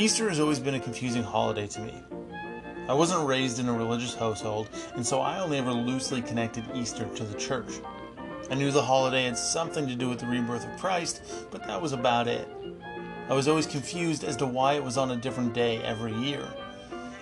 [0.00, 2.02] Easter has always been a confusing holiday to me.
[2.88, 7.04] I wasn't raised in a religious household, and so I only ever loosely connected Easter
[7.04, 7.70] to the church.
[8.50, 11.20] I knew the holiday had something to do with the rebirth of Christ,
[11.50, 12.48] but that was about it.
[13.28, 16.48] I was always confused as to why it was on a different day every year.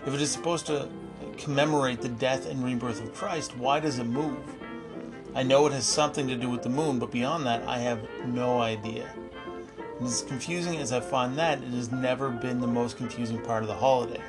[0.06, 0.88] If it is supposed to
[1.36, 4.38] commemorate the death and rebirth of Christ, why does it move?
[5.34, 7.98] I know it has something to do with the moon, but beyond that, I have
[8.24, 9.12] no idea.
[9.98, 13.62] And as confusing as I find that, it has never been the most confusing part
[13.62, 14.22] of the holiday.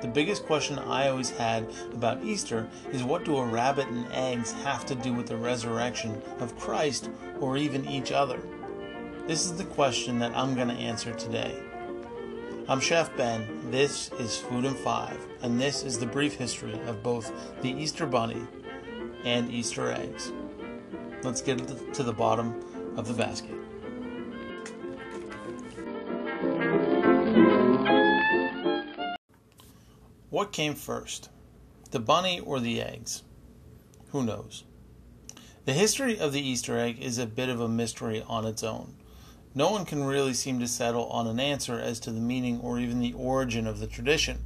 [0.00, 4.52] The biggest question I always had about Easter is what do a rabbit and eggs
[4.64, 8.40] have to do with the resurrection of Christ or even each other?
[9.26, 11.58] This is the question that I'm going to answer today.
[12.68, 17.02] I'm Chef Ben, this is Food and Five, and this is the brief history of
[17.02, 17.32] both
[17.62, 18.42] the Easter Bunny
[19.24, 20.32] and Easter eggs.
[21.22, 21.58] Let's get
[21.94, 23.54] to the bottom of the basket.
[30.34, 31.28] What came first,
[31.92, 33.22] the bunny or the eggs?
[34.08, 34.64] Who knows?
[35.64, 38.96] The history of the Easter egg is a bit of a mystery on its own.
[39.54, 42.80] No one can really seem to settle on an answer as to the meaning or
[42.80, 44.42] even the origin of the tradition.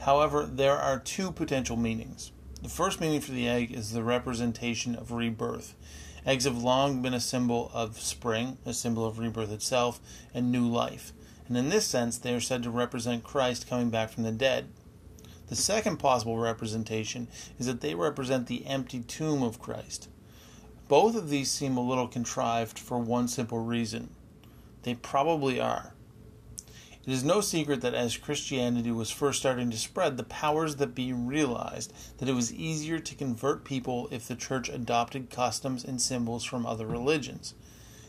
[0.00, 2.30] However, there are two potential meanings.
[2.60, 5.74] The first meaning for the egg is the representation of rebirth.
[6.26, 9.98] Eggs have long been a symbol of spring, a symbol of rebirth itself,
[10.34, 11.14] and new life.
[11.48, 14.68] And in this sense, they are said to represent Christ coming back from the dead.
[15.48, 20.08] The second possible representation is that they represent the empty tomb of Christ.
[20.88, 24.10] Both of these seem a little contrived for one simple reason.
[24.82, 25.94] They probably are.
[27.06, 30.96] It is no secret that as Christianity was first starting to spread, the powers that
[30.96, 36.02] be realized that it was easier to convert people if the church adopted customs and
[36.02, 37.54] symbols from other religions.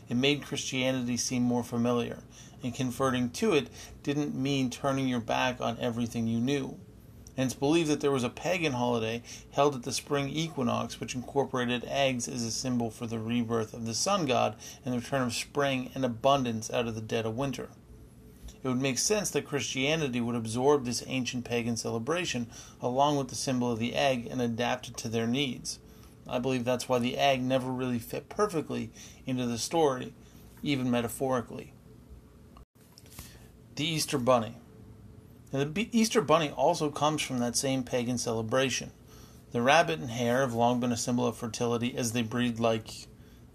[0.08, 2.18] It made Christianity seem more familiar,
[2.64, 3.68] and converting to it
[4.02, 6.80] didn't mean turning your back on everything you knew
[7.38, 9.22] and it's believed that there was a pagan holiday
[9.52, 13.86] held at the spring equinox which incorporated eggs as a symbol for the rebirth of
[13.86, 17.36] the sun god and the return of spring and abundance out of the dead of
[17.36, 17.68] winter.
[18.60, 22.48] It would make sense that Christianity would absorb this ancient pagan celebration
[22.82, 25.78] along with the symbol of the egg and adapt it to their needs.
[26.28, 28.90] I believe that's why the egg never really fit perfectly
[29.26, 30.12] into the story,
[30.64, 31.72] even metaphorically.
[33.76, 34.56] The Easter Bunny.
[35.52, 38.92] Now, the Easter Bunny also comes from that same pagan celebration.
[39.52, 43.06] The rabbit and hare have long been a symbol of fertility as they breed like,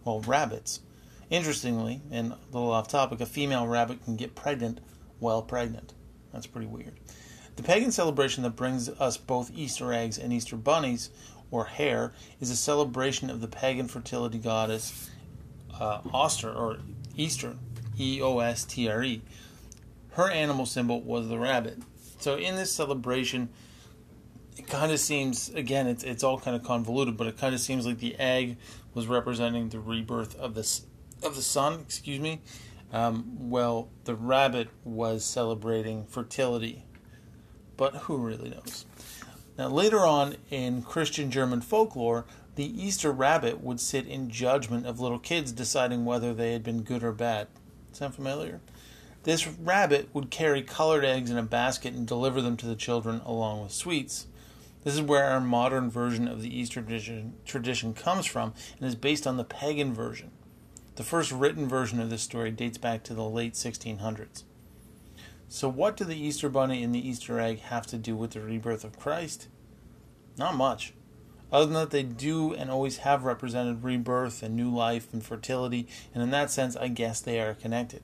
[0.03, 0.79] well, rabbits.
[1.29, 4.79] Interestingly, and a little off topic, a female rabbit can get pregnant
[5.19, 5.93] while pregnant.
[6.31, 6.93] That's pretty weird.
[7.55, 11.11] The pagan celebration that brings us both Easter eggs and Easter bunnies,
[11.51, 15.11] or hare, is a celebration of the pagan fertility goddess
[15.79, 16.77] uh, Oster, or
[17.15, 17.55] Easter,
[17.99, 19.21] E O S T R E
[20.13, 21.79] her animal symbol was the rabbit.
[22.19, 23.49] So in this celebration,
[24.57, 27.61] it kind of seems again it's it's all kind of convoluted, but it kind of
[27.61, 28.57] seems like the egg
[28.93, 30.81] was representing the rebirth of the
[31.23, 31.79] of the sun.
[31.81, 32.41] Excuse me.
[32.91, 36.85] Um, well, the rabbit was celebrating fertility,
[37.75, 38.85] but who really knows?
[39.57, 42.25] Now, later on in Christian German folklore,
[42.55, 46.83] the Easter rabbit would sit in judgment of little kids deciding whether they had been
[46.83, 47.47] good or bad.
[47.93, 48.61] Sound familiar?
[49.23, 53.21] This rabbit would carry colored eggs in a basket and deliver them to the children
[53.25, 54.27] along with sweets.
[54.83, 58.95] This is where our modern version of the Easter tradition, tradition comes from and is
[58.95, 60.31] based on the pagan version.
[60.95, 64.43] The first written version of this story dates back to the late 1600s.
[65.47, 68.41] So, what do the Easter Bunny and the Easter egg have to do with the
[68.41, 69.47] rebirth of Christ?
[70.37, 70.93] Not much.
[71.51, 75.87] Other than that, they do and always have represented rebirth and new life and fertility,
[76.13, 78.01] and in that sense, I guess they are connected.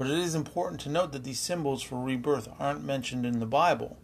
[0.00, 3.44] But it is important to note that these symbols for rebirth aren't mentioned in the
[3.44, 3.98] Bible.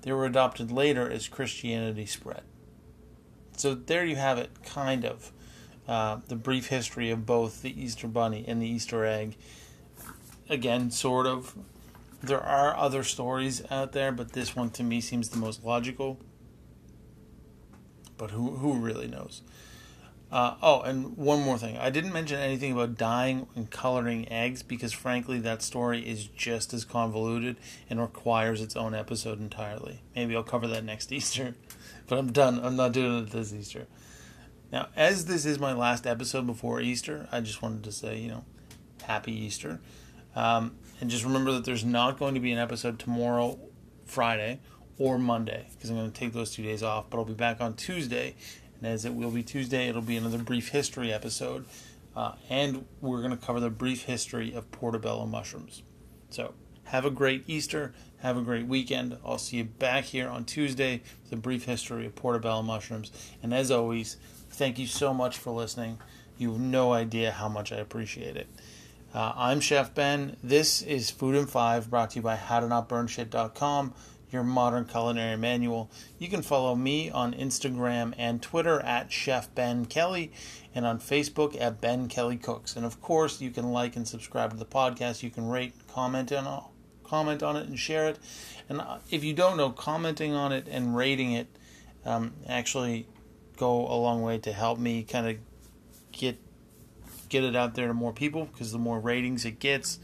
[0.00, 2.44] They were adopted later as Christianity spread.
[3.54, 5.32] So there you have it, kind of.
[5.86, 9.36] Uh, the brief history of both the Easter Bunny and the Easter egg.
[10.48, 11.54] Again, sort of.
[12.22, 16.20] There are other stories out there, but this one to me seems the most logical.
[18.16, 19.42] But who who really knows?
[20.34, 21.78] Uh, oh, and one more thing.
[21.78, 26.74] I didn't mention anything about dyeing and coloring eggs because, frankly, that story is just
[26.74, 27.56] as convoluted
[27.88, 30.02] and requires its own episode entirely.
[30.16, 31.54] Maybe I'll cover that next Easter,
[32.08, 32.58] but I'm done.
[32.64, 33.86] I'm not doing it this Easter.
[34.72, 38.26] Now, as this is my last episode before Easter, I just wanted to say, you
[38.26, 38.44] know,
[39.04, 39.78] happy Easter.
[40.34, 43.56] Um, and just remember that there's not going to be an episode tomorrow,
[44.04, 44.58] Friday,
[44.98, 47.60] or Monday, because I'm going to take those two days off, but I'll be back
[47.60, 48.34] on Tuesday
[48.84, 51.64] and as it will be Tuesday, it'll be another brief history episode.
[52.14, 55.82] Uh, and we're going to cover the brief history of portobello mushrooms.
[56.28, 56.52] So,
[56.84, 57.94] Have a great Easter.
[58.18, 59.16] Have a great weekend.
[59.24, 63.10] I'll see you back here on Tuesday with a brief history of portobello mushrooms.
[63.42, 64.18] And as always,
[64.50, 65.98] thank you so much for listening.
[66.36, 68.48] You have no idea how much I appreciate it.
[69.14, 70.36] Uh, I'm Chef Ben.
[70.42, 73.94] This is Food and Five, brought to you by HowToNotBurnShit.com,
[74.34, 75.90] your modern culinary manual.
[76.18, 80.32] You can follow me on Instagram and Twitter at Chef Ben Kelly,
[80.74, 82.76] and on Facebook at Ben Kelly Cooks.
[82.76, 85.22] And of course, you can like and subscribe to the podcast.
[85.22, 86.64] You can rate, comment on,
[87.04, 88.18] comment on it, and share it.
[88.68, 91.46] And uh, if you don't know, commenting on it and rating it
[92.04, 93.06] um, actually
[93.56, 95.36] go a long way to help me kind of
[96.12, 96.38] get
[97.28, 99.98] get it out there to more people because the more ratings it gets,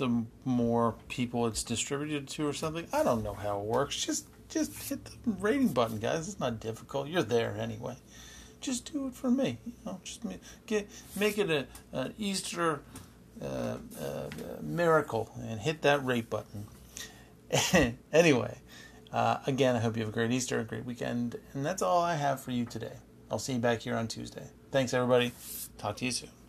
[0.00, 2.86] the more people it's distributed to or something.
[2.92, 4.04] I don't know how it works.
[4.04, 6.28] Just just hit the rating button, guys.
[6.28, 7.08] It's not difficult.
[7.08, 7.96] You're there anyway.
[8.60, 9.58] Just do it for me.
[9.64, 10.22] You know, just
[10.66, 12.80] get make it a an Easter
[13.40, 14.28] uh, uh,
[14.60, 16.66] miracle and hit that rate button.
[18.12, 18.58] anyway,
[19.12, 22.00] uh, again, I hope you have a great Easter, a great weekend, and that's all
[22.00, 22.96] I have for you today.
[23.30, 24.46] I'll see you back here on Tuesday.
[24.72, 25.32] Thanks, everybody.
[25.78, 26.39] Talk to you soon.